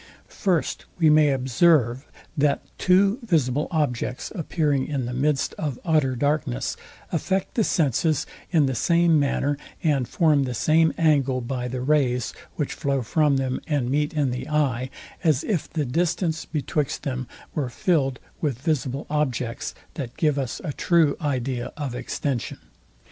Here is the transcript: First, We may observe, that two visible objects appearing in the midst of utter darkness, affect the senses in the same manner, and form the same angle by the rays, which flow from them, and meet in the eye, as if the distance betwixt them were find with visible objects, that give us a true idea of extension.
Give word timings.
First, 0.27 0.85
We 0.97 1.11
may 1.11 1.29
observe, 1.29 2.07
that 2.35 2.63
two 2.79 3.19
visible 3.21 3.67
objects 3.69 4.31
appearing 4.33 4.87
in 4.87 5.05
the 5.05 5.13
midst 5.13 5.53
of 5.59 5.77
utter 5.85 6.15
darkness, 6.15 6.75
affect 7.11 7.53
the 7.53 7.63
senses 7.63 8.25
in 8.49 8.65
the 8.65 8.73
same 8.73 9.19
manner, 9.19 9.59
and 9.83 10.07
form 10.07 10.45
the 10.45 10.55
same 10.55 10.91
angle 10.97 11.39
by 11.39 11.67
the 11.67 11.81
rays, 11.81 12.33
which 12.55 12.73
flow 12.73 13.03
from 13.03 13.37
them, 13.37 13.59
and 13.67 13.91
meet 13.91 14.11
in 14.11 14.31
the 14.31 14.49
eye, 14.49 14.89
as 15.23 15.43
if 15.43 15.69
the 15.69 15.85
distance 15.85 16.45
betwixt 16.45 17.03
them 17.03 17.27
were 17.53 17.69
find 17.69 18.17
with 18.41 18.57
visible 18.57 19.05
objects, 19.07 19.75
that 19.93 20.17
give 20.17 20.39
us 20.39 20.59
a 20.63 20.73
true 20.73 21.15
idea 21.21 21.71
of 21.77 21.93
extension. 21.93 22.57